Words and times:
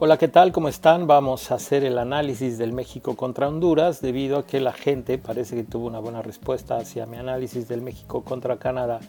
Hola, 0.00 0.16
¿qué 0.16 0.28
tal? 0.28 0.52
¿Cómo 0.52 0.68
están? 0.68 1.08
Vamos 1.08 1.50
a 1.50 1.56
hacer 1.56 1.82
el 1.82 1.98
análisis 1.98 2.56
del 2.56 2.72
México 2.72 3.16
contra 3.16 3.48
Honduras 3.48 4.00
debido 4.00 4.38
a 4.38 4.46
que 4.46 4.60
la 4.60 4.72
gente 4.72 5.18
parece 5.18 5.56
que 5.56 5.64
tuvo 5.64 5.88
una 5.88 5.98
buena 5.98 6.22
respuesta 6.22 6.76
hacia 6.76 7.04
mi 7.04 7.16
análisis 7.16 7.66
del 7.66 7.82
México 7.82 8.22
contra 8.22 8.58
Canadá. 8.58 9.00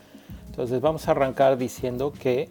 Entonces 0.48 0.82
vamos 0.82 1.08
a 1.08 1.12
arrancar 1.12 1.60
diciendo 1.60 2.12
que 2.12 2.50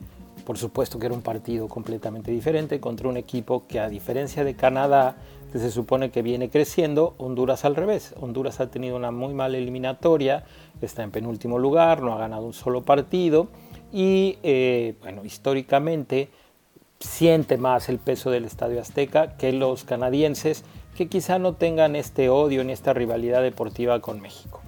por 0.49 0.57
supuesto 0.57 1.01
que 1.01 1.07
era 1.07 1.15
un 1.15 1.21
partido 1.21 1.69
completamente 1.69 2.31
diferente 2.31 2.81
contra 2.81 3.09
un 3.09 3.17
equipo 3.17 3.67
que 3.67 3.81
a 3.81 3.89
diferencia 3.89 4.45
de 4.45 4.55
Canadá, 4.55 5.17
se 5.53 5.71
supone 5.71 6.11
que 6.11 6.23
viene 6.23 6.49
creciendo, 6.49 7.15
Honduras 7.19 7.65
al 7.65 7.77
revés. 7.77 8.15
Honduras 8.21 8.61
ha 8.61 8.71
tenido 8.71 8.97
una 8.97 9.11
muy 9.11 9.35
mala 9.35 9.59
eliminatoria, 9.59 10.45
está 10.81 11.03
en 11.03 11.11
penúltimo 11.11 11.59
lugar, 11.59 12.03
no 12.03 12.15
ha 12.15 12.19
ganado 12.19 12.47
un 12.47 12.55
solo 12.55 12.83
partido 12.83 13.49
y 13.93 14.39
eh, 14.43 14.95
bueno, 15.03 15.25
históricamente 15.25 16.31
siente 17.01 17.59
más 17.59 17.89
el 17.89 17.99
peso 17.99 18.31
del 18.31 18.45
Estadio 18.45 18.81
Azteca 18.81 19.37
que 19.37 19.53
los 19.53 19.85
canadienses, 19.85 20.65
que 20.97 21.09
quizá 21.09 21.39
no 21.39 21.55
tengan 21.55 21.97
este 21.97 22.29
odio 22.29 22.65
ni 22.65 22.73
esta 22.73 22.93
rivalidad 22.93 23.43
deportiva 23.43 24.01
con 24.01 24.21
México. 24.21 24.61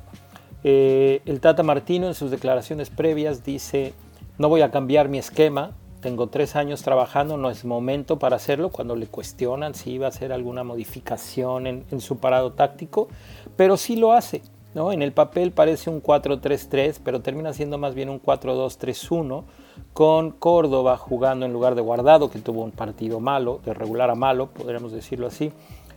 Eh, 0.63 1.23
el 1.27 1.41
Tata 1.41 1.63
Martino 1.63 2.07
en 2.07 2.15
sus 2.15 2.31
declaraciones 2.31 2.91
previas 2.91 3.45
dice, 3.45 3.95
no 4.39 4.49
voy 4.49 4.63
a 4.63 4.71
cambiar 4.71 5.09
mi 5.09 5.19
esquema, 5.19 5.73
tengo 6.01 6.29
tres 6.29 6.57
años 6.57 6.83
trabajando, 6.83 7.37
no 7.37 7.51
es 7.51 7.65
momento 7.65 8.19
para 8.19 8.37
hacerlo, 8.37 8.71
cuando 8.71 8.95
le 8.97 9.07
cuestionan 9.07 9.75
si 9.75 9.93
iba 9.93 10.07
a 10.07 10.11
hacer 10.11 10.33
alguna 10.33 10.65
modificación 10.65 11.67
en, 11.67 11.85
en 11.91 12.01
su 12.01 12.19
parado 12.19 12.53
táctico, 12.53 13.09
pero 13.57 13.77
sí 13.77 13.97
lo 13.97 14.13
hace. 14.13 14.43
¿No? 14.75 14.93
En 14.93 15.03
el 15.03 15.13
papel 15.13 15.53
parece 15.53 15.91
un 15.91 16.03
4-3-3, 16.03 17.01
pero 17.03 17.21
termina 17.21 17.53
siendo 17.53 17.79
más 17.79 17.95
bien 17.95 18.09
un 18.09 18.21
4-2-3-1 18.21 19.45
con 19.93 20.31
Córdoba 20.31 20.97
jugando 20.97 21.47
en 21.47 21.53
lugar 21.53 21.75
de 21.75 21.83
Guardado, 21.83 22.31
que 22.31 22.39
tuvo 22.39 22.63
un 22.63 22.71
partido 22.71 23.21
malo, 23.21 23.61
de 23.65 23.75
regular 23.75 24.11
a 24.11 24.15
malo, 24.15 24.49
podríamos 24.49 24.93
decirlo 24.93 25.27
así, 25.27 25.53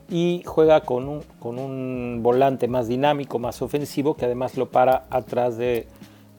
y 0.10 0.44
juega 0.46 0.82
con 0.82 1.08
un, 1.08 1.22
con 1.40 1.60
un 1.60 2.20
volante 2.22 2.68
más 2.68 2.88
dinámico, 2.88 3.40
más 3.40 3.62
ofensivo, 3.62 4.16
que 4.16 4.26
además 4.26 4.58
lo 4.58 4.70
para 4.70 5.06
atrás 5.10 5.58
de, 5.58 5.88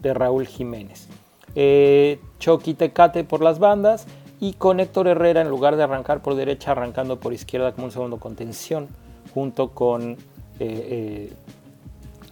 Raúl 0.02 0.46
Jiménez. 0.46 1.08
Eh, 1.54 2.20
Chucky 2.38 2.74
Tecate 2.74 3.24
por 3.24 3.42
las 3.42 3.58
bandas 3.58 4.06
y 4.38 4.52
con 4.52 4.78
Héctor 4.78 5.08
Herrera 5.08 5.40
en 5.40 5.48
lugar 5.48 5.76
de 5.76 5.82
arrancar 5.82 6.20
por 6.20 6.34
derecha, 6.34 6.72
arrancando 6.72 7.18
por 7.18 7.32
izquierda 7.32 7.72
como 7.72 7.86
un 7.86 7.90
segundo 7.90 8.18
contención, 8.18 8.88
junto 9.32 9.70
con 9.70 10.12
eh, 10.12 10.16
eh, 10.60 11.32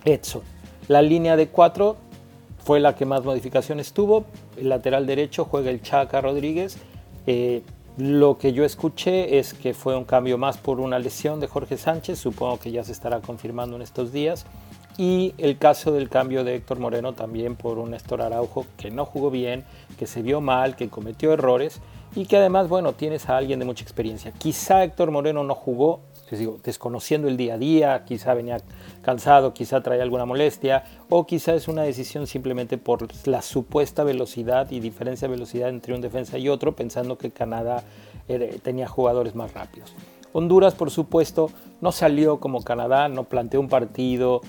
Edson. 0.05 0.43
La 0.89 1.03
línea 1.03 1.37
de 1.37 1.49
cuatro 1.49 1.97
fue 2.65 2.81
la 2.81 2.95
que 2.95 3.05
más 3.05 3.25
modificaciones 3.25 3.93
tuvo. 3.93 4.25
El 4.57 4.69
lateral 4.69 5.07
derecho 5.07 5.45
juega 5.45 5.71
el 5.71 5.83
Chaca 5.83 6.21
Rodríguez. 6.21 6.77
Eh, 7.27 7.63
lo 7.99 8.39
que 8.39 8.53
yo 8.53 8.65
escuché 8.65 9.39
es 9.39 9.53
que 9.53 9.75
fue 9.75 9.97
un 9.97 10.05
cambio 10.05 10.39
más 10.39 10.57
por 10.57 10.81
una 10.81 10.99
lesión 10.99 11.41
de 11.41 11.47
Jorge 11.47 11.77
Sánchez, 11.77 12.19
supongo 12.19 12.59
que 12.59 12.71
ya 12.71 12.85
se 12.85 12.93
estará 12.93 13.21
confirmando 13.21 13.77
en 13.77 13.83
estos 13.83 14.13
días. 14.13 14.47
Y 14.99 15.35
el 15.39 15.59
caso 15.59 15.93
del 15.93 16.09
cambio 16.09 16.45
de 16.45 16.57
Héctor 16.57 16.79
Moreno 16.79 17.15
también 17.15 17.57
por 17.57 17.79
un 17.79 17.91
Néstor 17.91 18.23
Araujo 18.23 18.67
que 18.77 18.91
no 18.91 19.05
jugó 19.05 19.31
bien, 19.31 19.65
que 19.99 20.07
se 20.07 20.23
vio 20.23 20.41
mal, 20.41 20.77
que 20.77 20.89
cometió 20.89 21.33
errores 21.33 21.81
y 22.15 22.27
que 22.27 22.37
además, 22.37 22.69
bueno, 22.69 22.93
tienes 22.93 23.29
a 23.29 23.37
alguien 23.37 23.59
de 23.59 23.65
mucha 23.65 23.83
experiencia. 23.83 24.33
Quizá 24.33 24.85
Héctor 24.85 25.11
Moreno 25.11 25.45
no 25.45 25.55
jugó 25.55 26.01
desconociendo 26.63 27.29
el 27.29 27.37
día 27.37 27.55
a 27.55 27.59
día, 27.59 28.05
quizá 28.05 28.35
venía 28.35 28.59
cansado, 29.03 29.55
quizá 29.55 29.83
traía 29.83 30.03
alguna 30.03 30.25
molestia, 30.25 30.85
o 31.09 31.27
quizá 31.27 31.55
es 31.55 31.69
una 31.69 31.83
decisión 31.83 32.27
simplemente 32.27 32.79
por 32.79 33.09
la 33.27 33.43
supuesta 33.43 34.05
velocidad 34.05 34.71
y 34.71 34.81
diferencia 34.81 35.29
de 35.29 35.35
velocidad 35.35 35.69
entre 35.69 35.95
un 35.95 36.01
defensa 36.01 36.39
y 36.39 36.49
otro, 36.49 36.75
pensando 36.75 37.19
que 37.19 37.31
Canadá 37.31 37.85
tenía 38.63 38.89
jugadores 38.89 39.35
más 39.35 39.53
rápidos. 39.53 39.95
Honduras, 40.33 40.75
por 40.75 40.91
supuesto, 40.91 41.51
no 41.81 41.93
salió 41.93 42.41
como 42.41 42.63
Canadá, 42.63 43.09
no 43.09 43.25
planteó 43.25 43.61
un 43.61 43.69
partido 43.69 44.41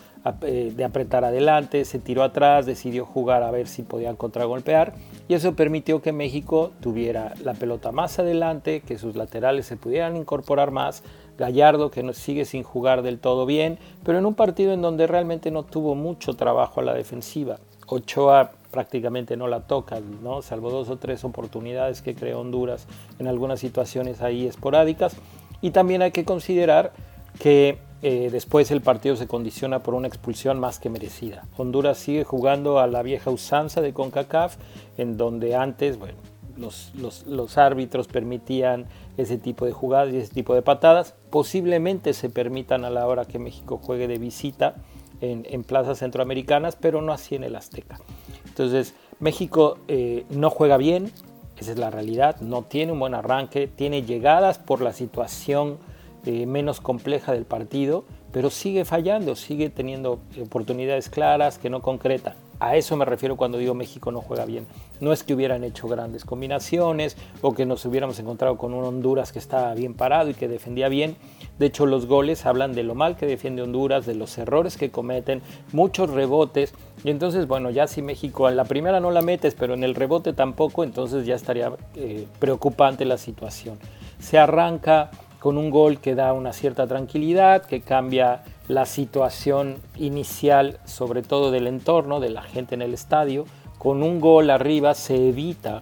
eh, 0.42 0.72
de 0.74 0.84
apretar 0.86 1.26
adelante, 1.26 1.84
se 1.84 2.00
tiró 2.00 2.24
atrás, 2.24 2.66
decidió 2.66 3.06
jugar 3.06 3.44
a 3.44 3.52
ver 3.52 3.68
si 3.68 3.84
podía 3.84 4.14
contragolpear 4.14 4.94
y 5.28 5.34
eso 5.34 5.54
permitió 5.54 6.02
que 6.02 6.14
México 6.14 6.72
tuviera 6.80 7.34
la 7.44 7.54
pelota 7.54 7.92
más 7.92 8.20
adelante, 8.20 8.80
que 8.80 8.98
sus 8.98 9.18
laterales 9.18 9.66
se 9.66 9.76
pudieran 9.76 10.16
incorporar 10.16 10.72
más, 10.72 11.04
Gallardo 11.38 11.92
que 11.92 12.14
sigue 12.14 12.46
sin 12.46 12.64
jugar 12.64 13.02
del 13.02 13.20
todo 13.20 13.46
bien, 13.46 13.80
pero 14.04 14.18
en 14.18 14.26
un 14.26 14.36
partido 14.36 14.74
en 14.74 14.82
donde 14.82 15.08
realmente 15.08 15.52
no 15.52 15.64
tuvo 15.64 15.96
mucho 15.96 16.36
trabajo 16.36 16.80
a 16.80 16.84
la 16.84 16.94
defensiva. 16.94 17.58
Ochoa 17.88 18.52
prácticamente 18.72 19.38
no 19.38 19.48
la 19.48 19.62
toca, 19.62 20.00
¿no? 20.00 20.42
salvo 20.42 20.72
dos 20.72 20.90
o 20.90 20.98
tres 20.98 21.24
oportunidades 21.24 22.02
que 22.02 22.16
creó 22.16 22.40
Honduras 22.40 22.88
en 23.20 23.28
algunas 23.28 23.60
situaciones 23.60 24.22
ahí 24.22 24.48
esporádicas. 24.48 25.16
Y 25.62 25.72
también 25.72 26.02
hay 26.02 26.12
que 26.12 26.26
considerar 26.26 26.92
que 27.40 27.78
eh, 28.02 28.30
después 28.32 28.70
el 28.72 28.82
partido 28.82 29.16
se 29.16 29.28
condiciona 29.28 29.80
por 29.80 29.94
una 29.94 30.08
expulsión 30.08 30.60
más 30.60 30.80
que 30.80 30.90
merecida. 30.90 31.46
Honduras 31.56 31.98
sigue 31.98 32.24
jugando 32.24 32.80
a 32.80 32.88
la 32.88 33.02
vieja 33.02 33.30
usanza 33.30 33.80
de 33.80 33.94
CONCACAF, 33.94 34.58
en 34.98 35.18
donde 35.18 35.56
antes, 35.56 35.98
bueno, 35.98 36.18
los, 36.58 37.58
árbitros 37.58 38.08
permitían 38.08 38.86
ese 39.18 39.38
tipo 39.38 39.66
de 39.66 39.72
jugadas 39.72 40.14
y 40.14 40.18
ese 40.18 40.34
tipo 40.34 40.54
de 40.56 40.62
patadas. 40.62 41.16
Posiblemente 41.30 42.14
se 42.14 42.30
permitan 42.30 42.86
a 42.86 42.90
la 42.90 43.08
hora 43.08 43.26
que 43.26 43.40
México 43.40 43.80
juegue 43.82 44.08
de 44.08 44.18
visita 44.18 44.76
en, 45.22 45.64
plazas 45.64 46.00
centroamericanas, 46.00 46.76
pero 46.76 47.02
no 47.02 47.14
así 47.14 47.36
en 47.36 47.44
el 47.44 47.56
Azteca. 47.56 48.00
Entonces, 48.46 48.94
México 49.20 49.78
eh, 49.88 50.26
no 50.30 50.50
juega 50.50 50.78
bien, 50.78 51.12
esa 51.58 51.72
es 51.72 51.78
la 51.78 51.90
realidad, 51.90 52.42
no 52.42 52.64
tiene 52.64 52.92
un 52.92 53.00
buen 53.00 53.14
arranque, 53.14 53.68
tiene 53.68 54.04
llegadas 54.04 54.60
por 54.60 54.82
la 54.82 54.92
situación 54.92 55.78
eh, 56.26 56.46
menos 56.46 56.82
compleja 56.82 57.32
del 57.32 57.46
partido, 57.46 58.04
pero 58.34 58.50
sigue 58.50 58.84
fallando, 58.84 59.36
sigue 59.36 59.70
teniendo 59.70 60.20
oportunidades 60.42 61.10
claras 61.10 61.58
que 61.58 61.70
no 61.70 61.82
concreta. 61.82 62.36
A 62.64 62.78
eso 62.78 62.96
me 62.96 63.04
refiero 63.04 63.36
cuando 63.36 63.58
digo 63.58 63.74
México 63.74 64.10
no 64.10 64.22
juega 64.22 64.46
bien. 64.46 64.68
No 65.02 65.12
es 65.12 65.24
que 65.24 65.34
hubieran 65.34 65.66
hecho 65.66 65.90
grandes 65.90 66.24
combinaciones 66.24 67.18
o 67.42 67.54
que 67.54 67.66
nos 67.66 67.84
hubiéramos 67.84 68.20
encontrado 68.20 68.58
con 68.58 68.74
un 68.74 68.86
Honduras 68.86 69.34
que 69.34 69.40
estaba 69.40 69.74
bien 69.74 69.96
parado 69.96 70.30
y 70.30 70.34
que 70.34 70.48
defendía 70.48 70.88
bien. 70.88 71.18
De 71.60 71.66
hecho, 71.66 71.86
los 71.86 72.06
goles 72.06 72.46
hablan 72.46 72.72
de 72.72 72.84
lo 72.84 72.96
mal 72.96 73.18
que 73.18 73.26
defiende 73.26 73.64
Honduras, 73.64 74.06
de 74.06 74.16
los 74.16 74.38
errores 74.38 74.78
que 74.78 74.92
cometen, 74.92 75.42
muchos 75.74 76.10
rebotes. 76.10 76.74
Y 77.04 77.10
entonces, 77.10 77.48
bueno, 77.48 77.70
ya 77.70 77.86
si 77.86 78.02
México 78.02 78.48
en 78.48 78.56
la 78.56 78.64
primera 78.64 79.02
no 79.02 79.12
la 79.12 79.22
metes, 79.22 79.56
pero 79.56 79.74
en 79.74 79.84
el 79.84 79.94
rebote 79.94 80.32
tampoco, 80.32 80.86
entonces 80.86 81.26
ya 81.26 81.36
estaría 81.36 81.74
eh, 81.96 82.28
preocupante 82.40 83.04
la 83.04 83.18
situación. 83.18 83.78
Se 84.20 84.40
arranca 84.40 85.12
con 85.40 85.58
un 85.58 85.70
gol 85.70 86.00
que 86.00 86.16
da 86.16 86.32
una 86.32 86.54
cierta 86.54 86.88
tranquilidad, 86.88 87.66
que 87.66 87.82
cambia 87.82 88.42
la 88.68 88.86
situación 88.86 89.78
inicial, 89.98 90.80
sobre 90.86 91.22
todo 91.22 91.52
del 91.52 91.68
entorno, 91.68 92.20
de 92.20 92.30
la 92.30 92.44
gente 92.44 92.76
en 92.76 92.82
el 92.82 92.94
estadio. 92.94 93.46
Con 93.78 94.04
un 94.04 94.22
gol 94.22 94.50
arriba 94.50 94.94
se 94.94 95.30
evita 95.30 95.82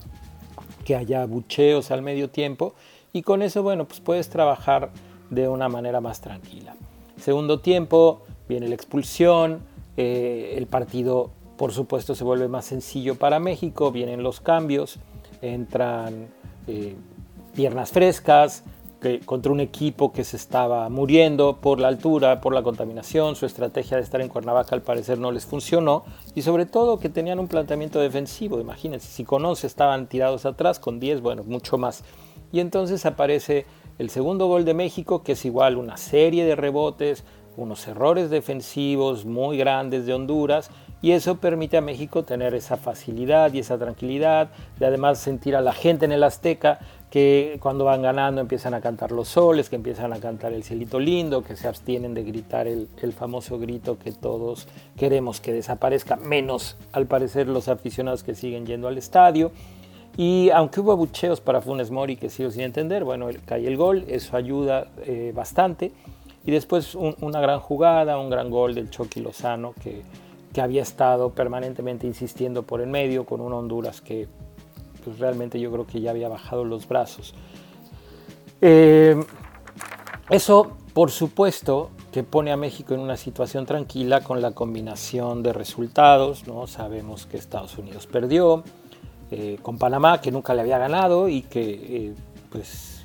que 0.85 0.95
haya 0.95 1.25
bucheos 1.25 1.91
al 1.91 2.01
medio 2.01 2.29
tiempo 2.29 2.73
y 3.13 3.21
con 3.21 3.41
eso, 3.41 3.61
bueno, 3.61 3.85
pues 3.85 3.99
puedes 3.99 4.29
trabajar 4.29 4.89
de 5.29 5.47
una 5.47 5.69
manera 5.69 6.01
más 6.01 6.21
tranquila. 6.21 6.75
Segundo 7.17 7.59
tiempo, 7.59 8.21
viene 8.49 8.67
la 8.67 8.75
expulsión, 8.75 9.59
eh, 9.97 10.55
el 10.57 10.67
partido 10.67 11.31
por 11.57 11.73
supuesto 11.73 12.15
se 12.15 12.23
vuelve 12.23 12.47
más 12.47 12.65
sencillo 12.65 13.15
para 13.15 13.39
México, 13.39 13.91
vienen 13.91 14.23
los 14.23 14.41
cambios, 14.41 14.97
entran 15.43 16.27
eh, 16.65 16.95
piernas 17.53 17.91
frescas, 17.91 18.63
contra 19.25 19.51
un 19.51 19.59
equipo 19.59 20.11
que 20.11 20.23
se 20.23 20.37
estaba 20.37 20.87
muriendo 20.89 21.57
por 21.57 21.79
la 21.79 21.87
altura, 21.87 22.39
por 22.39 22.53
la 22.53 22.61
contaminación, 22.61 23.35
su 23.35 23.45
estrategia 23.45 23.97
de 23.97 24.03
estar 24.03 24.21
en 24.21 24.29
Cuernavaca 24.29 24.75
al 24.75 24.81
parecer 24.81 25.17
no 25.17 25.31
les 25.31 25.45
funcionó 25.45 26.03
y 26.35 26.43
sobre 26.43 26.65
todo 26.65 26.99
que 26.99 27.09
tenían 27.09 27.39
un 27.39 27.47
planteamiento 27.47 27.99
defensivo, 27.99 28.59
imagínense, 28.59 29.07
si 29.07 29.23
con 29.23 29.43
11 29.43 29.65
estaban 29.65 30.07
tirados 30.07 30.45
atrás, 30.45 30.79
con 30.79 30.99
10, 30.99 31.21
bueno, 31.21 31.43
mucho 31.43 31.77
más. 31.77 32.03
Y 32.51 32.59
entonces 32.59 33.05
aparece 33.05 33.65
el 33.97 34.09
segundo 34.09 34.47
gol 34.47 34.65
de 34.65 34.73
México, 34.73 35.23
que 35.23 35.33
es 35.33 35.45
igual 35.45 35.77
una 35.77 35.97
serie 35.97 36.45
de 36.45 36.55
rebotes, 36.55 37.23
unos 37.57 37.87
errores 37.87 38.29
defensivos 38.29 39.25
muy 39.25 39.57
grandes 39.57 40.05
de 40.05 40.13
Honduras 40.13 40.69
y 41.01 41.11
eso 41.11 41.37
permite 41.37 41.77
a 41.77 41.81
México 41.81 42.23
tener 42.23 42.53
esa 42.53 42.77
facilidad 42.77 43.53
y 43.53 43.59
esa 43.59 43.77
tranquilidad 43.77 44.51
de 44.79 44.85
además 44.85 45.19
sentir 45.19 45.55
a 45.55 45.61
la 45.61 45.73
gente 45.73 46.05
en 46.05 46.11
el 46.11 46.23
Azteca 46.23 46.79
que 47.11 47.57
cuando 47.59 47.83
van 47.83 48.01
ganando 48.01 48.39
empiezan 48.39 48.73
a 48.73 48.79
cantar 48.79 49.11
los 49.11 49.27
soles, 49.27 49.69
que 49.69 49.75
empiezan 49.75 50.13
a 50.13 50.19
cantar 50.19 50.53
el 50.53 50.63
cielito 50.63 50.97
lindo, 50.97 51.43
que 51.43 51.57
se 51.57 51.67
abstienen 51.67 52.13
de 52.13 52.23
gritar 52.23 52.67
el, 52.67 52.87
famoso 53.11 53.59
grito 53.59 53.99
que 53.99 54.13
todos 54.13 54.69
queremos 54.97 55.41
que 55.41 55.51
desaparezca, 55.51 56.15
menos 56.15 56.77
al 56.93 57.07
parecer 57.07 57.49
los 57.49 57.67
aficionados 57.67 58.23
que 58.23 58.33
siguen 58.33 58.65
yendo 58.65 58.87
al 58.87 58.97
estadio. 58.97 59.51
Y 60.15 60.51
aunque 60.51 60.79
hubo 60.79 60.93
abucheos 60.93 61.41
para 61.41 61.61
Funes 61.61 61.91
Mori 61.91 62.15
que 62.15 62.29
sigo 62.29 62.49
sin 62.49 62.61
entender, 62.61 63.03
bueno, 63.03 63.27
cae 63.45 63.67
el 63.67 63.75
gol, 63.75 64.05
eso 64.07 64.37
ayuda 64.37 64.87
eh, 65.05 65.33
bastante. 65.35 65.91
Y 66.45 66.51
después 66.51 66.95
una 66.95 67.41
gran 67.41 67.59
jugada, 67.59 68.19
un 68.19 68.29
gran 68.29 68.49
gol 68.49 68.73
del 68.73 68.89
Chucky 68.89 69.19
Lozano 69.19 69.73
que, 69.83 70.01
que 70.53 70.61
había 70.61 70.81
estado 70.81 71.31
permanentemente 71.31 72.07
insistiendo 72.07 72.63
por 72.63 72.79
el 72.79 72.87
medio 72.87 73.25
con 73.25 73.41
un 73.41 73.51
Honduras 73.51 73.99
que 73.99 74.29
pues 75.03 75.19
realmente 75.19 75.59
yo 75.59 75.71
creo 75.71 75.85
que 75.85 76.01
ya 76.01 76.11
había 76.11 76.29
bajado 76.29 76.63
los 76.63 76.87
brazos. 76.87 77.33
Eh, 78.61 79.19
eso, 80.29 80.77
por 80.93 81.09
supuesto, 81.11 81.89
que 82.11 82.23
pone 82.23 82.51
a 82.51 82.57
México 82.57 82.93
en 82.93 82.99
una 82.99 83.17
situación 83.17 83.65
tranquila 83.65 84.21
con 84.21 84.41
la 84.41 84.51
combinación 84.51 85.43
de 85.43 85.51
resultados. 85.51 86.47
¿no? 86.47 86.67
Sabemos 86.67 87.25
que 87.25 87.37
Estados 87.37 87.77
Unidos 87.77 88.07
perdió 88.07 88.63
eh, 89.31 89.57
con 89.61 89.77
Panamá, 89.77 90.21
que 90.21 90.31
nunca 90.31 90.53
le 90.53 90.61
había 90.61 90.77
ganado 90.77 91.27
y 91.27 91.41
que 91.41 91.71
eh, 91.71 92.15
pues, 92.51 93.03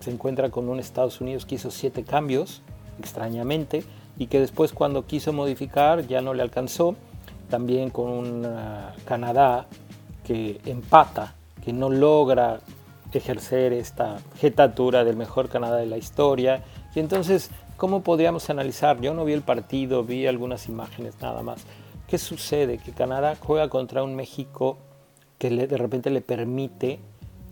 se 0.00 0.10
encuentra 0.10 0.50
con 0.50 0.68
un 0.68 0.78
Estados 0.78 1.20
Unidos 1.20 1.44
que 1.46 1.56
hizo 1.56 1.70
siete 1.70 2.04
cambios, 2.04 2.62
extrañamente, 2.98 3.84
y 4.18 4.28
que 4.28 4.38
después 4.38 4.72
cuando 4.72 5.06
quiso 5.06 5.32
modificar 5.32 6.06
ya 6.06 6.20
no 6.20 6.32
le 6.32 6.42
alcanzó. 6.42 6.94
También 7.50 7.90
con 7.90 8.10
un 8.10 8.46
Canadá 9.04 9.68
que 10.26 10.60
empata, 10.66 11.34
que 11.64 11.72
no 11.72 11.88
logra 11.88 12.60
ejercer 13.12 13.72
esta 13.72 14.18
jetatura 14.40 15.04
del 15.04 15.16
mejor 15.16 15.48
Canadá 15.48 15.76
de 15.76 15.86
la 15.86 15.96
historia. 15.96 16.62
Y 16.94 17.00
entonces 17.00 17.50
¿Cómo 17.76 18.00
podríamos 18.00 18.48
analizar? 18.48 19.02
Yo 19.02 19.12
no 19.12 19.26
vi 19.26 19.34
el 19.34 19.42
partido, 19.42 20.02
vi 20.02 20.26
algunas 20.26 20.66
imágenes 20.66 21.20
nada 21.20 21.42
más. 21.42 21.62
¿Qué 22.08 22.16
sucede? 22.16 22.78
Que 22.78 22.92
Canadá 22.92 23.36
juega 23.38 23.68
contra 23.68 24.02
un 24.02 24.14
México 24.16 24.78
que 25.36 25.50
de 25.50 25.76
repente 25.76 26.08
le 26.08 26.22
permite 26.22 27.00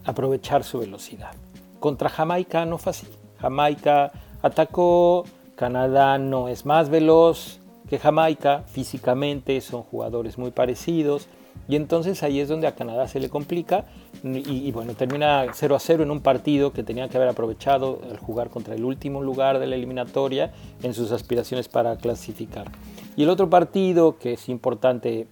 aprovechar 0.06 0.64
su 0.64 0.78
velocidad. 0.78 1.32
Contra 1.78 2.08
Jamaica 2.08 2.64
no 2.64 2.78
fue 2.78 2.90
así. 2.92 3.06
Jamaica 3.38 4.12
atacó, 4.40 5.26
Canadá 5.56 6.16
no 6.16 6.48
es 6.48 6.64
más 6.64 6.88
veloz 6.88 7.60
que 7.90 7.98
Jamaica, 7.98 8.64
físicamente 8.66 9.60
son 9.60 9.82
jugadores 9.82 10.38
muy 10.38 10.52
parecidos. 10.52 11.28
Y 11.68 11.76
entonces 11.76 12.22
ahí 12.22 12.40
es 12.40 12.48
donde 12.48 12.66
a 12.66 12.74
Canadá 12.74 13.08
se 13.08 13.20
le 13.20 13.30
complica 13.30 13.86
y, 14.22 14.70
bueno, 14.72 14.94
termina 14.94 15.46
0 15.52 15.74
a 15.74 15.78
0 15.78 16.02
en 16.02 16.10
un 16.10 16.20
partido 16.20 16.72
que 16.72 16.82
tenía 16.82 17.08
que 17.08 17.16
haber 17.16 17.28
aprovechado 17.28 18.00
al 18.10 18.18
jugar 18.18 18.50
contra 18.50 18.74
el 18.74 18.84
último 18.84 19.22
lugar 19.22 19.58
de 19.58 19.66
la 19.66 19.74
eliminatoria 19.74 20.52
en 20.82 20.92
sus 20.94 21.10
aspiraciones 21.10 21.68
para 21.68 21.96
clasificar. 21.96 22.70
Y 23.16 23.22
el 23.22 23.30
otro 23.30 23.48
partido 23.48 24.18
que 24.18 24.34
es 24.34 24.48
importante 24.48 25.26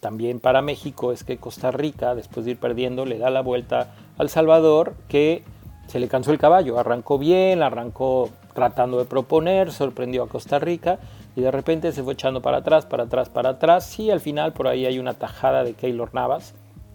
también 0.00 0.38
para 0.38 0.62
México 0.62 1.12
es 1.12 1.24
que 1.24 1.38
Costa 1.38 1.70
Rica, 1.70 2.14
después 2.14 2.44
de 2.44 2.52
ir 2.52 2.58
perdiendo, 2.58 3.04
le 3.04 3.18
da 3.18 3.30
la 3.30 3.40
vuelta 3.40 3.94
al 4.18 4.28
Salvador 4.28 4.94
que 5.08 5.42
se 5.86 5.98
le 5.98 6.08
cansó 6.08 6.30
el 6.30 6.38
caballo, 6.38 6.78
arrancó 6.78 7.18
bien, 7.18 7.62
arrancó 7.62 8.30
tratando 8.54 8.98
de 8.98 9.04
proponer, 9.04 9.72
sorprendió 9.72 10.22
a 10.22 10.28
Costa 10.28 10.58
Rica 10.58 10.98
y 11.36 11.40
de 11.40 11.50
repente 11.50 11.92
se 11.92 12.02
fue 12.02 12.12
echando 12.12 12.40
para 12.42 12.58
atrás, 12.58 12.86
para 12.86 13.04
atrás, 13.04 13.28
para 13.28 13.50
atrás. 13.50 13.98
y 13.98 14.10
al 14.10 14.20
final 14.20 14.52
por 14.52 14.68
ahí 14.68 14.86
hay 14.86 14.98
una 14.98 15.14
tajada 15.14 15.64
de 15.64 15.74
Keylor 15.74 16.14
Navas, 16.14 16.54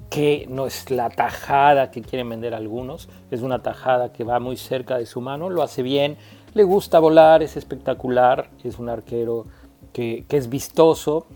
que 0.10 0.48
no 0.50 0.66
es 0.66 0.90
la 0.90 1.10
tajada 1.10 1.92
que 1.92 2.02
quieren 2.02 2.30
vender 2.30 2.54
algunos, 2.54 3.10
es 3.30 3.42
una 3.42 3.60
tajada 3.60 4.12
que 4.12 4.24
va 4.24 4.40
muy 4.40 4.58
cerca 4.58 4.98
de 4.98 5.06
su 5.06 5.22
mano, 5.22 5.50
lo 5.50 5.62
hace 5.62 5.84
bien, 5.84 6.18
le 6.54 6.64
gusta 6.64 7.00
volar, 7.00 7.44
es 7.44 7.58
espectacular, 7.58 8.50
es 8.64 8.80
un 8.80 8.90
arquero 8.90 9.46
que, 9.94 10.26
es 10.30 10.50
vistoso, 10.50 11.28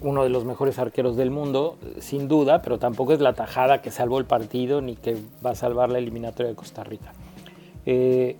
uno 0.00 0.24
de 0.24 0.30
los 0.30 0.44
mejores 0.44 0.78
arqueros 0.80 1.16
del 1.16 1.30
mundo, 1.30 1.78
sin 2.00 2.26
duda, 2.26 2.62
pero 2.62 2.78
tampoco 2.78 3.12
es 3.12 3.20
la 3.20 3.34
tajada 3.34 3.80
que 3.82 3.92
salvó 3.92 4.18
el 4.18 4.24
partido 4.24 4.80
ni 4.80 4.96
que 4.96 5.16
va 5.44 5.50
a 5.50 5.54
salvar 5.54 5.90
la 5.90 5.98
eliminatoria 5.98 6.50
de 6.50 6.56
Costa 6.56 6.82
Rica. 6.82 7.12
Eh, 7.86 8.36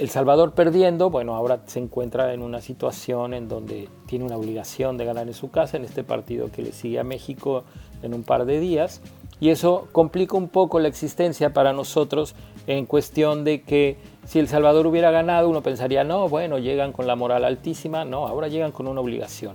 el 0.00 0.08
Salvador 0.08 0.52
perdiendo, 0.52 1.10
bueno, 1.10 1.34
ahora 1.34 1.60
se 1.66 1.78
encuentra 1.78 2.32
en 2.32 2.40
una 2.40 2.62
situación 2.62 3.34
en 3.34 3.48
donde 3.48 3.90
tiene 4.06 4.24
una 4.24 4.38
obligación 4.38 4.96
de 4.96 5.04
ganar 5.04 5.28
en 5.28 5.34
su 5.34 5.50
casa 5.50 5.76
en 5.76 5.84
este 5.84 6.02
partido 6.04 6.50
que 6.50 6.62
le 6.62 6.72
sigue 6.72 6.98
a 6.98 7.04
México 7.04 7.64
en 8.02 8.14
un 8.14 8.22
par 8.22 8.46
de 8.46 8.58
días. 8.60 9.02
Y 9.40 9.50
eso 9.50 9.88
complica 9.92 10.38
un 10.38 10.48
poco 10.48 10.80
la 10.80 10.88
existencia 10.88 11.52
para 11.52 11.74
nosotros 11.74 12.34
en 12.66 12.86
cuestión 12.86 13.44
de 13.44 13.60
que 13.60 13.98
si 14.24 14.38
El 14.38 14.48
Salvador 14.48 14.86
hubiera 14.86 15.10
ganado, 15.10 15.50
uno 15.50 15.62
pensaría, 15.62 16.02
no, 16.02 16.30
bueno, 16.30 16.58
llegan 16.58 16.92
con 16.92 17.06
la 17.06 17.14
moral 17.14 17.44
altísima, 17.44 18.06
no, 18.06 18.26
ahora 18.26 18.48
llegan 18.48 18.72
con 18.72 18.88
una 18.88 19.02
obligación. 19.02 19.54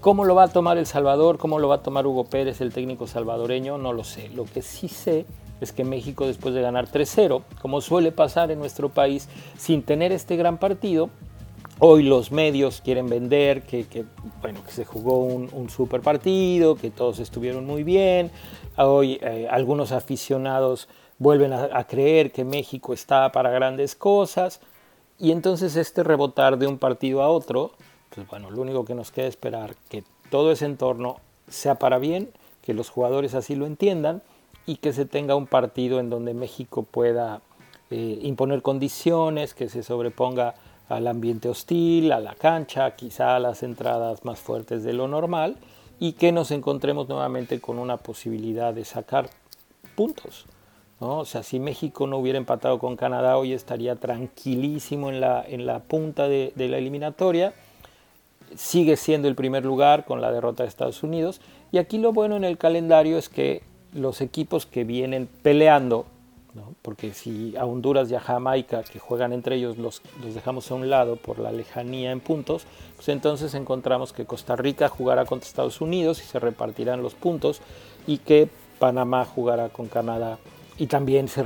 ¿Cómo 0.00 0.24
lo 0.24 0.34
va 0.34 0.44
a 0.44 0.48
tomar 0.48 0.78
El 0.78 0.86
Salvador? 0.86 1.36
¿Cómo 1.36 1.58
lo 1.58 1.68
va 1.68 1.76
a 1.76 1.82
tomar 1.82 2.06
Hugo 2.06 2.24
Pérez, 2.24 2.62
el 2.62 2.72
técnico 2.72 3.06
salvadoreño? 3.06 3.76
No 3.76 3.92
lo 3.92 4.04
sé. 4.04 4.30
Lo 4.30 4.44
que 4.44 4.62
sí 4.62 4.88
sé 4.88 5.26
es 5.60 5.72
que 5.72 5.84
México 5.84 6.26
después 6.26 6.54
de 6.54 6.62
ganar 6.62 6.86
3-0, 6.86 7.42
como 7.60 7.80
suele 7.80 8.12
pasar 8.12 8.50
en 8.50 8.58
nuestro 8.58 8.88
país, 8.88 9.28
sin 9.56 9.82
tener 9.82 10.12
este 10.12 10.36
gran 10.36 10.58
partido, 10.58 11.10
hoy 11.78 12.02
los 12.02 12.32
medios 12.32 12.80
quieren 12.80 13.08
vender 13.08 13.62
que, 13.62 14.04
bueno, 14.40 14.62
que 14.64 14.72
se 14.72 14.84
jugó 14.84 15.18
un, 15.18 15.70
super 15.70 16.00
partido, 16.00 16.76
que 16.76 16.90
todos 16.90 17.18
estuvieron 17.18 17.66
muy 17.66 17.82
bien, 17.82 18.30
hoy 18.76 19.18
eh, 19.22 19.46
algunos 19.50 19.92
aficionados 19.92 20.88
vuelven 21.18 21.52
a, 21.52 21.84
creer 21.84 22.30
que 22.32 22.44
México 22.44 22.92
está 22.92 23.32
para 23.32 23.50
grandes 23.50 23.94
cosas, 23.94 24.60
y 25.18 25.32
entonces 25.32 25.76
este 25.76 26.02
rebotar 26.02 26.58
de 26.58 26.66
un 26.66 26.78
partido 26.78 27.22
a 27.22 27.28
otro, 27.28 27.72
pues 28.14 28.26
bueno, 28.28 28.50
lo 28.50 28.60
único 28.60 28.84
que 28.84 28.94
nos 28.94 29.10
queda 29.10 29.26
es 29.26 29.30
esperar 29.30 29.74
que 29.88 30.04
todo 30.30 30.52
ese 30.52 30.66
entorno 30.66 31.16
sea 31.48 31.76
para 31.76 31.98
bien, 31.98 32.30
que 32.60 32.74
los 32.74 32.90
jugadores 32.90 33.34
así 33.34 33.54
lo 33.54 33.66
entiendan, 33.66 34.22
y 34.66 34.76
que 34.76 34.92
se 34.92 35.06
tenga 35.06 35.36
un 35.36 35.46
partido 35.46 36.00
en 36.00 36.10
donde 36.10 36.34
México 36.34 36.82
pueda 36.82 37.40
eh, 37.90 38.18
imponer 38.22 38.62
condiciones, 38.62 39.54
que 39.54 39.68
se 39.68 39.84
sobreponga 39.84 40.54
al 40.88 41.06
ambiente 41.06 41.48
hostil, 41.48 42.12
a 42.12 42.20
la 42.20 42.34
cancha, 42.34 42.96
quizá 42.96 43.36
a 43.36 43.40
las 43.40 43.62
entradas 43.62 44.24
más 44.24 44.40
fuertes 44.40 44.82
de 44.82 44.92
lo 44.92 45.08
normal 45.08 45.56
y 45.98 46.12
que 46.12 46.32
nos 46.32 46.50
encontremos 46.50 47.08
nuevamente 47.08 47.60
con 47.60 47.78
una 47.78 47.96
posibilidad 47.96 48.74
de 48.74 48.84
sacar 48.84 49.30
puntos. 49.94 50.46
¿no? 51.00 51.18
O 51.18 51.24
sea, 51.24 51.42
si 51.42 51.58
México 51.58 52.06
no 52.06 52.18
hubiera 52.18 52.38
empatado 52.38 52.78
con 52.78 52.96
Canadá, 52.96 53.36
hoy 53.38 53.52
estaría 53.52 53.96
tranquilísimo 53.96 55.08
en 55.10 55.20
la, 55.20 55.44
en 55.46 55.66
la 55.66 55.80
punta 55.80 56.28
de, 56.28 56.52
de 56.54 56.68
la 56.68 56.78
eliminatoria. 56.78 57.54
Sigue 58.54 58.96
siendo 58.96 59.28
el 59.28 59.34
primer 59.34 59.64
lugar 59.64 60.04
con 60.04 60.20
la 60.20 60.30
derrota 60.30 60.62
de 60.62 60.68
Estados 60.68 61.02
Unidos. 61.02 61.40
Y 61.72 61.78
aquí 61.78 61.98
lo 61.98 62.12
bueno 62.12 62.36
en 62.36 62.44
el 62.44 62.58
calendario 62.58 63.18
es 63.18 63.28
que 63.28 63.62
los 63.92 64.20
equipos 64.20 64.66
que 64.66 64.84
vienen 64.84 65.28
peleando, 65.42 66.06
porque 66.82 67.12
si 67.12 67.56
a 67.56 67.66
Honduras 67.66 68.10
y 68.10 68.14
a 68.14 68.20
Jamaica, 68.20 68.82
que 68.82 68.98
juegan 68.98 69.32
entre 69.32 69.56
ellos, 69.56 69.76
los, 69.76 70.02
los, 70.22 70.34
dejamos 70.34 70.70
a 70.70 70.74
un 70.74 70.88
lado 70.88 71.16
por 71.16 71.38
la 71.38 71.52
lejanía 71.52 72.12
en 72.12 72.20
puntos, 72.20 72.66
pues 72.94 73.08
entonces 73.08 73.54
encontramos 73.54 74.12
que 74.12 74.24
Costa 74.24 74.56
Rica 74.56 74.88
jugará 74.88 75.24
contra 75.26 75.46
Estados 75.46 75.80
Unidos 75.80 76.22
y 76.22 76.24
se 76.24 76.38
repartirán 76.38 77.02
los 77.02 77.14
puntos, 77.14 77.60
y 78.06 78.18
que 78.18 78.48
Panamá 78.78 79.24
jugará 79.24 79.68
con 79.68 79.86
Canadá 79.88 80.38
y 80.78 80.86
también 80.86 81.28
se, 81.28 81.42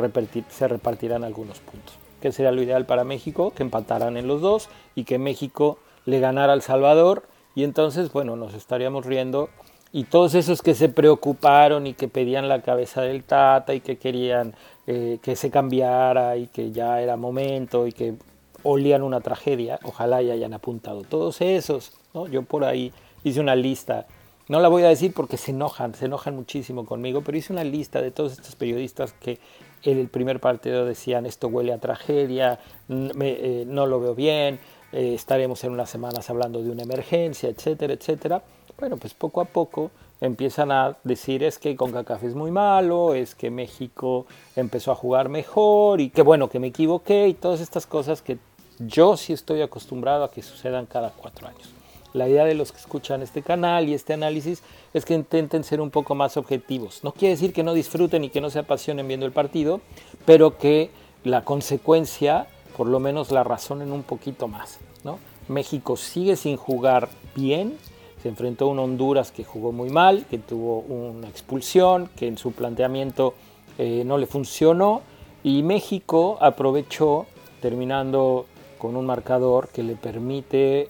se 0.48 0.68
repartirán 0.68 1.24
algunos 1.24 1.60
puntos. 1.60 1.94
¿Qué 2.20 2.32
sería 2.32 2.52
lo 2.52 2.62
ideal 2.62 2.86
para 2.86 3.04
México? 3.04 3.52
Que 3.54 3.62
empataran 3.62 4.16
en 4.16 4.26
los 4.26 4.40
dos 4.40 4.68
y 4.94 5.04
que 5.04 5.18
México 5.18 5.78
le 6.04 6.20
ganara 6.20 6.52
al 6.52 6.62
Salvador 6.62 7.24
y 7.54 7.64
entonces, 7.64 8.12
bueno, 8.12 8.36
nos 8.36 8.54
estaríamos 8.54 9.06
riendo 9.06 9.48
y 9.92 10.04
todos 10.04 10.34
esos 10.34 10.62
que 10.62 10.74
se 10.74 10.88
preocuparon 10.88 11.86
y 11.86 11.94
que 11.94 12.08
pedían 12.08 12.48
la 12.48 12.62
cabeza 12.62 13.02
del 13.02 13.24
Tata 13.24 13.74
y 13.74 13.80
que 13.80 13.98
querían 13.98 14.54
eh, 14.86 15.18
que 15.22 15.36
se 15.36 15.50
cambiara 15.50 16.36
y 16.36 16.46
que 16.46 16.70
ya 16.70 17.00
era 17.00 17.16
momento 17.16 17.86
y 17.86 17.92
que 17.92 18.14
olían 18.62 19.02
una 19.02 19.20
tragedia, 19.20 19.78
ojalá 19.82 20.22
ya 20.22 20.34
hayan 20.34 20.54
apuntado 20.54 21.02
todos 21.02 21.40
esos. 21.40 21.92
¿no? 22.14 22.26
Yo 22.28 22.42
por 22.42 22.64
ahí 22.64 22.92
hice 23.24 23.40
una 23.40 23.56
lista, 23.56 24.06
no 24.48 24.60
la 24.60 24.68
voy 24.68 24.82
a 24.84 24.88
decir 24.88 25.12
porque 25.14 25.36
se 25.36 25.50
enojan, 25.50 25.94
se 25.94 26.06
enojan 26.06 26.36
muchísimo 26.36 26.84
conmigo, 26.84 27.22
pero 27.22 27.38
hice 27.38 27.52
una 27.52 27.64
lista 27.64 28.00
de 28.00 28.10
todos 28.10 28.32
estos 28.32 28.54
periodistas 28.56 29.12
que 29.12 29.38
en 29.82 29.98
el 29.98 30.08
primer 30.08 30.40
partido 30.40 30.84
decían 30.84 31.26
esto 31.26 31.48
huele 31.48 31.72
a 31.72 31.78
tragedia, 31.78 32.60
eh, 32.88 33.64
no 33.66 33.86
lo 33.86 34.00
veo 34.00 34.14
bien, 34.14 34.60
eh, 34.92 35.14
estaremos 35.14 35.62
en 35.64 35.72
unas 35.72 35.88
semanas 35.88 36.28
hablando 36.30 36.62
de 36.62 36.70
una 36.70 36.82
emergencia, 36.82 37.48
etcétera, 37.48 37.94
etcétera. 37.94 38.42
Bueno, 38.80 38.96
pues 38.96 39.12
poco 39.12 39.42
a 39.42 39.44
poco 39.44 39.90
empiezan 40.22 40.72
a 40.72 40.96
decir 41.04 41.44
es 41.44 41.58
que 41.58 41.76
CONCACAF 41.76 42.24
es 42.24 42.34
muy 42.34 42.50
malo, 42.50 43.14
es 43.14 43.34
que 43.34 43.50
México 43.50 44.26
empezó 44.56 44.90
a 44.90 44.94
jugar 44.94 45.28
mejor 45.28 46.00
y 46.00 46.08
que 46.08 46.22
bueno, 46.22 46.48
que 46.48 46.58
me 46.58 46.68
equivoqué 46.68 47.28
y 47.28 47.34
todas 47.34 47.60
estas 47.60 47.86
cosas 47.86 48.22
que 48.22 48.38
yo 48.78 49.18
sí 49.18 49.34
estoy 49.34 49.60
acostumbrado 49.60 50.24
a 50.24 50.30
que 50.30 50.40
sucedan 50.40 50.86
cada 50.86 51.10
cuatro 51.10 51.46
años. 51.46 51.68
La 52.14 52.26
idea 52.26 52.46
de 52.46 52.54
los 52.54 52.72
que 52.72 52.78
escuchan 52.78 53.22
este 53.22 53.42
canal 53.42 53.86
y 53.86 53.94
este 53.94 54.14
análisis 54.14 54.62
es 54.94 55.04
que 55.04 55.14
intenten 55.14 55.62
ser 55.62 55.82
un 55.82 55.90
poco 55.90 56.14
más 56.14 56.38
objetivos. 56.38 57.04
No 57.04 57.12
quiere 57.12 57.34
decir 57.34 57.52
que 57.52 57.62
no 57.62 57.74
disfruten 57.74 58.24
y 58.24 58.30
que 58.30 58.40
no 58.40 58.48
se 58.48 58.60
apasionen 58.60 59.06
viendo 59.06 59.26
el 59.26 59.32
partido, 59.32 59.82
pero 60.24 60.56
que 60.56 60.90
la 61.22 61.44
consecuencia 61.44 62.46
por 62.76 62.86
lo 62.86 62.98
menos 62.98 63.30
la 63.30 63.44
razonen 63.44 63.92
un 63.92 64.02
poquito 64.02 64.48
más. 64.48 64.78
¿no? 65.04 65.18
México 65.48 65.96
sigue 65.96 66.34
sin 66.36 66.56
jugar 66.56 67.10
bien, 67.36 67.76
se 68.22 68.28
enfrentó 68.28 68.66
a 68.66 68.68
un 68.68 68.78
Honduras 68.78 69.32
que 69.32 69.44
jugó 69.44 69.72
muy 69.72 69.90
mal, 69.90 70.26
que 70.28 70.38
tuvo 70.38 70.80
una 70.80 71.28
expulsión, 71.28 72.08
que 72.16 72.26
en 72.26 72.36
su 72.36 72.52
planteamiento 72.52 73.34
eh, 73.78 74.02
no 74.04 74.18
le 74.18 74.26
funcionó 74.26 75.02
y 75.42 75.62
México 75.62 76.36
aprovechó 76.40 77.26
terminando 77.60 78.46
con 78.78 78.96
un 78.96 79.06
marcador 79.06 79.68
que 79.68 79.82
le 79.82 79.94
permite 79.94 80.88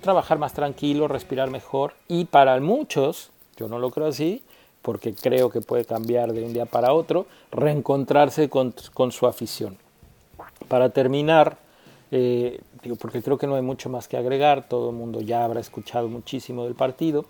trabajar 0.00 0.38
más 0.38 0.52
tranquilo, 0.54 1.08
respirar 1.08 1.50
mejor 1.50 1.94
y 2.08 2.24
para 2.24 2.58
muchos, 2.60 3.30
yo 3.56 3.68
no 3.68 3.78
lo 3.78 3.90
creo 3.90 4.06
así, 4.06 4.42
porque 4.82 5.14
creo 5.14 5.50
que 5.50 5.60
puede 5.60 5.84
cambiar 5.84 6.32
de 6.32 6.44
un 6.44 6.52
día 6.52 6.66
para 6.66 6.92
otro, 6.92 7.26
reencontrarse 7.50 8.48
con, 8.48 8.72
su 9.10 9.26
afición. 9.26 9.76
Para 10.68 10.90
terminar, 10.90 11.58
eh, 12.10 12.60
digo, 12.82 12.96
porque 12.96 13.22
creo 13.22 13.38
que 13.38 13.46
no 13.46 13.54
hay 13.54 13.62
mucho 13.62 13.88
más 13.88 14.08
que 14.08 14.16
agregar, 14.16 14.68
todo 14.68 14.90
el 14.90 14.96
mundo 14.96 15.20
ya 15.20 15.44
habrá 15.44 15.60
escuchado 15.60 16.08
muchísimo 16.08 16.64
del 16.64 16.74
partido, 16.74 17.24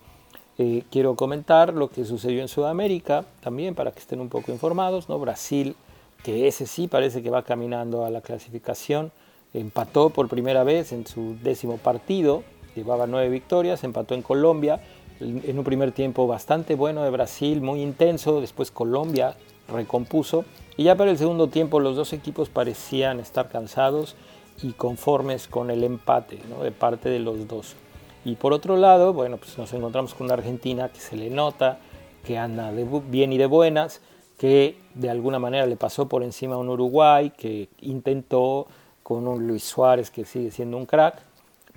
eh, 0.63 0.85
quiero 0.91 1.17
comentar 1.17 1.73
lo 1.73 1.89
que 1.89 2.05
sucedió 2.05 2.43
en 2.43 2.49
Sudamérica 2.49 3.25
también 3.41 3.75
para 3.75 3.93
que 3.93 4.01
estén 4.01 4.21
un 4.21 4.29
poco 4.29 4.53
informados. 4.53 5.09
¿no? 5.09 5.19
Brasil, 5.19 5.75
que 6.23 6.49
ese 6.49 6.67
sí 6.67 6.87
parece 6.87 7.23
que 7.23 7.31
va 7.31 7.45
caminando 7.45 8.05
a 8.05 8.11
la 8.11 8.21
clasificación, 8.21 9.11
empató 9.55 10.11
por 10.11 10.29
primera 10.29 10.63
vez 10.63 10.93
en 10.93 11.07
su 11.07 11.37
décimo 11.43 11.79
partido, 11.79 12.43
llevaba 12.77 13.07
nueve 13.07 13.31
victorias, 13.31 13.85
empató 13.85 14.15
en 14.15 14.21
Colombia, 14.21 14.83
en 15.21 15.59
un 15.59 15.65
primer 15.65 15.93
tiempo 15.93 16.27
bastante 16.27 16.75
bueno 16.75 17.05
de 17.05 17.11
Brasil, 17.11 17.63
muy 17.63 17.81
intenso, 17.81 18.43
después 18.43 18.71
Colombia 18.71 19.37
recompuso 19.67 20.45
y 20.77 20.85
ya 20.85 20.95
para 20.97 21.11
el 21.11 21.19
segundo 21.19 21.49
tiempo 21.49 21.81
los 21.81 21.97
dos 21.97 22.13
equipos 22.13 22.51
parecían 22.51 23.19
estar 23.19 23.49
cansados 23.49 24.15
y 24.63 24.73
conformes 24.73 25.49
con 25.49 25.71
el 25.71 25.85
empate 25.85 26.39
de 26.63 26.73
parte 26.73 27.09
de 27.09 27.19
los 27.19 27.49
dos. 27.49 27.77
Y 28.25 28.35
por 28.35 28.53
otro 28.53 28.77
lado, 28.77 29.13
bueno, 29.13 29.39
pues 29.39 29.57
nos 29.57 29.73
encontramos 29.73 30.15
con 30.15 30.27
una 30.27 30.35
Argentina 30.35 30.89
que 30.91 31.01
se 31.01 31.17
le 31.17 31.31
nota, 31.31 31.79
que 32.25 32.37
anda 32.37 32.71
de 32.73 32.87
bien 33.09 33.33
y 33.33 33.39
de 33.39 33.47
buenas, 33.47 34.01
que 34.39 34.77
de 34.95 35.11
alguna 35.11 35.39
manera 35.39 35.67
le 35.67 35.77
pasó 35.77 36.09
por 36.09 36.23
encima 36.23 36.55
a 36.55 36.59
un 36.59 36.69
Uruguay, 36.69 37.31
que 37.31 37.69
intentó 37.81 38.67
con 39.03 39.27
un 39.27 39.47
Luis 39.47 39.65
Suárez 39.65 40.11
que 40.11 40.25
sigue 40.25 40.51
siendo 40.51 40.77
un 40.77 40.87
crack, 40.87 41.23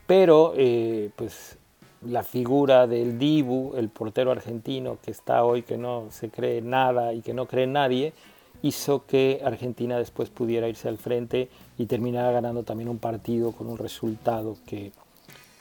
pero 0.05 0.53
eh, 0.55 1.09
pues 1.15 1.57
la 2.05 2.23
figura 2.23 2.87
del 2.87 3.17
Dibu, 3.17 3.73
el 3.75 3.89
portero 3.89 4.31
argentino 4.31 4.97
que 5.01 5.11
está 5.11 5.43
hoy, 5.45 5.63
que 5.63 5.77
no 5.77 6.07
se 6.11 6.29
cree 6.29 6.61
nada 6.61 7.13
y 7.13 7.21
que 7.21 7.33
no 7.33 7.45
cree 7.45 7.67
nadie, 7.67 8.13
hizo 8.63 9.05
que 9.05 9.41
Argentina 9.46 10.00
después 10.00 10.29
pudiera 10.29 10.67
irse 10.67 10.88
al 10.88 10.98
frente 10.98 11.50
y 11.77 11.86
terminara 11.86 12.32
ganando 12.32 12.63
también 12.63 12.89
un 12.89 12.98
partido 12.98 13.51
con 13.51 13.67
un 13.67 13.77
resultado 13.77 14.58
que 14.65 14.91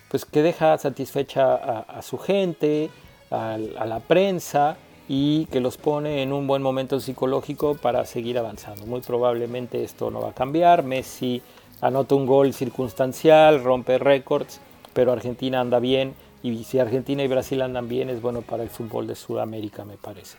pues 0.09 0.25
que 0.26 0.42
deja 0.42 0.76
satisfecha 0.76 1.54
a, 1.54 2.02
su 2.02 2.18
gente, 2.18 2.90
a, 3.30 3.56
la 3.56 3.99
prensa 4.00 4.76
y 5.09 5.47
que 5.47 5.59
los 5.59 5.78
pone 5.78 6.23
en 6.23 6.35
un 6.35 6.47
buen 6.47 6.61
momento 6.61 7.00
psicológico 7.00 7.76
para 7.76 8.04
seguir 8.04 8.38
avanzando. 8.38 8.85
Muy 8.85 9.00
probablemente 9.00 9.82
esto 9.82 10.11
no 10.11 10.21
va 10.21 10.28
a 10.28 10.35
cambiar. 10.35 10.82
Messi 10.82 11.40
anota 11.80 12.14
un 12.14 12.26
gol 12.26 12.52
circunstancial, 12.52 13.64
rompe 13.64 13.97
récords, 13.97 14.61
pero 14.92 15.12
Argentina 15.12 15.61
anda 15.61 15.78
bien 15.78 16.12
y 16.42 16.62
si 16.64 16.78
Argentina 16.78 17.23
y 17.23 17.28
Brasil 17.28 17.62
andan 17.62 17.88
bien 17.88 18.11
es 18.11 18.21
bueno 18.21 18.42
para 18.42 18.62
el 18.62 18.68
fútbol 18.68 19.06
de 19.06 19.14
Sudamérica, 19.14 19.87
me 19.87 19.97
parece. 19.97 20.37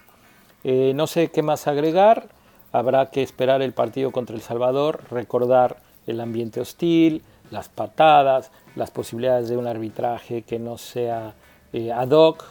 Eh, 0.63 0.93
no 0.93 1.08
sé 1.08 1.29
qué 1.32 1.41
más 1.41 1.65
agregar. 1.65 2.29
Habrá 2.74 3.12
que 3.12 3.22
esperar 3.22 3.62
el 3.62 3.72
partido 3.72 4.12
contra 4.12 4.36
El 4.36 4.42
Salvador, 4.42 5.03
recordar 5.12 5.77
el 6.08 6.20
ambiente 6.20 6.60
hostil, 6.60 7.22
las 7.51 7.70
patadas, 7.70 8.51
las 8.75 8.89
posibilidades 8.89 9.48
de 9.48 9.58
un 9.58 9.68
arbitraje 9.68 10.42
que 10.42 10.58
no 10.58 10.80
sea 10.80 11.36
eh, 11.72 11.94
ad 11.94 12.10
hoc. 12.10 12.44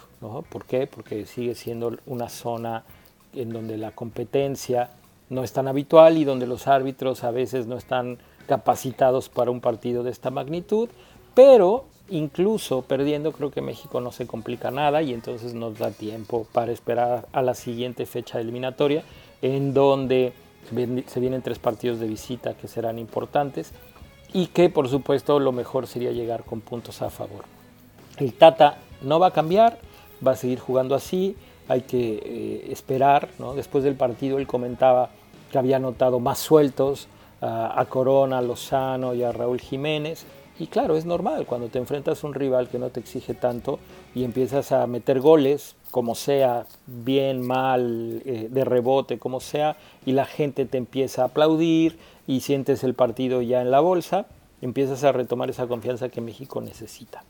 ¿Por 0.48 0.64
qué? 0.64 0.86
Porque 0.86 1.26
sigue 1.26 1.56
siendo 1.56 1.96
una 2.06 2.28
zona 2.28 2.84
en 3.34 3.52
donde 3.52 3.76
la 3.76 3.90
competencia 3.90 4.90
no 5.28 5.42
es 5.42 5.52
tan 5.52 5.66
habitual 5.66 6.16
y 6.16 6.24
donde 6.24 6.46
los 6.46 6.68
árbitros 6.68 7.24
a 7.24 7.32
veces 7.32 7.66
no 7.66 7.76
están 7.76 8.18
capacitados 8.46 9.28
para 9.28 9.50
un 9.50 9.60
partido 9.60 10.04
de 10.04 10.12
esta 10.12 10.30
magnitud, 10.30 10.88
pero 11.34 11.86
incluso 12.10 12.82
perdiendo 12.82 13.32
creo 13.32 13.50
que 13.50 13.62
México 13.62 14.00
no 14.00 14.12
se 14.12 14.26
complica 14.26 14.70
nada 14.70 15.02
y 15.02 15.14
entonces 15.14 15.54
nos 15.54 15.78
da 15.78 15.90
tiempo 15.90 16.46
para 16.52 16.70
esperar 16.70 17.26
a 17.32 17.42
la 17.42 17.54
siguiente 17.54 18.06
fecha 18.06 18.38
eliminatoria 18.38 19.02
en 19.42 19.74
donde 19.74 20.32
se 21.06 21.20
vienen 21.20 21.42
tres 21.42 21.58
partidos 21.58 21.98
de 21.98 22.06
visita 22.06 22.54
que 22.54 22.68
serán 22.68 22.98
importantes 22.98 23.72
y 24.32 24.46
que 24.46 24.70
por 24.70 24.88
supuesto 24.88 25.38
lo 25.38 25.52
mejor 25.52 25.86
sería 25.86 26.12
llegar 26.12 26.44
con 26.44 26.60
puntos 26.60 27.02
a 27.02 27.10
favor. 27.10 27.44
El 28.16 28.32
Tata 28.32 28.78
no 29.02 29.18
va 29.18 29.28
a 29.28 29.30
cambiar, 29.32 29.78
va 30.26 30.32
a 30.32 30.36
seguir 30.36 30.60
jugando 30.60 30.94
así, 30.94 31.36
hay 31.68 31.82
que 31.82 32.14
eh, 32.24 32.72
esperar, 32.72 33.28
¿no? 33.38 33.54
después 33.54 33.84
del 33.84 33.96
partido 33.96 34.38
él 34.38 34.46
comentaba 34.46 35.10
que 35.50 35.58
había 35.58 35.78
notado 35.78 36.20
más 36.20 36.38
sueltos 36.38 37.08
a 37.44 37.84
Corona, 37.88 38.38
a 38.38 38.40
Lozano 38.42 39.14
y 39.14 39.24
a 39.24 39.32
Raúl 39.32 39.60
Jiménez, 39.60 40.26
y 40.58 40.66
claro, 40.66 40.96
es 40.96 41.06
normal 41.06 41.46
cuando 41.46 41.68
te 41.68 41.78
enfrentas 41.78 42.22
a 42.22 42.26
un 42.26 42.34
rival 42.34 42.68
que 42.68 42.78
no 42.78 42.90
te 42.90 43.00
exige 43.00 43.34
tanto 43.34 43.78
y 44.14 44.24
empiezas 44.24 44.72
a 44.72 44.86
meter 44.86 45.20
goles, 45.20 45.76
como 45.90 46.14
sea, 46.14 46.66
bien, 46.86 47.40
mal, 47.46 48.22
eh, 48.24 48.48
de 48.50 48.64
rebote, 48.64 49.18
como 49.18 49.40
sea, 49.40 49.76
y 50.06 50.12
la 50.12 50.24
gente 50.24 50.66
te 50.66 50.78
empieza 50.78 51.22
a 51.22 51.26
aplaudir 51.26 51.98
y 52.26 52.40
sientes 52.40 52.84
el 52.84 52.94
partido 52.94 53.42
ya 53.42 53.60
en 53.60 53.70
la 53.70 53.80
bolsa, 53.80 54.26
empiezas 54.60 55.04
a 55.04 55.12
retomar 55.12 55.50
esa 55.50 55.66
confianza 55.66 56.08
que 56.08 56.20
México 56.20 56.60
necesita. 56.60 57.24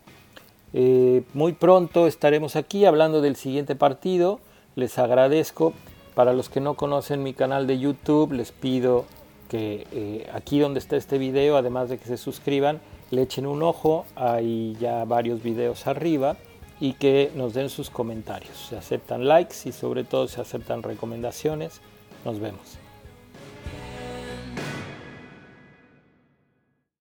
Eh, 0.75 1.23
muy 1.35 1.52
pronto 1.52 2.07
estaremos 2.07 2.57
aquí 2.57 2.85
hablando 2.85 3.21
del 3.21 3.37
siguiente 3.37 3.75
partido. 3.76 4.41
Les 4.75 4.99
agradezco. 4.99 5.73
Para 6.14 6.35
los 6.35 6.50
que 6.50 6.61
no 6.61 6.75
conocen 6.75 7.23
mi 7.23 7.33
canal 7.33 7.67
de 7.67 7.79
YouTube, 7.79 8.33
les 8.33 8.52
pido 8.52 9.07
que 9.49 9.87
eh, 9.93 10.31
aquí 10.35 10.59
donde 10.59 10.79
está 10.79 10.97
este 10.97 11.17
video, 11.17 11.57
además 11.57 11.88
de 11.88 11.97
que 11.97 12.05
se 12.05 12.19
suscriban, 12.19 12.81
le 13.12 13.23
echen 13.23 13.47
un 13.47 13.62
ojo. 13.62 14.07
Hay 14.16 14.75
ya 14.81 15.04
varios 15.04 15.42
videos 15.42 15.87
arriba 15.87 16.37
y 16.81 16.95
que 16.95 17.31
nos 17.37 17.54
den 17.54 17.69
sus 17.69 17.90
comentarios. 17.90 18.57
Se 18.71 18.76
aceptan 18.76 19.28
likes 19.28 19.54
y 19.66 19.73
sobre 19.73 20.02
todo 20.02 20.26
se 20.26 20.40
aceptan 20.40 20.83
recomendaciones. 20.83 21.81
Nos 22.25 22.40
vemos. 22.40 22.82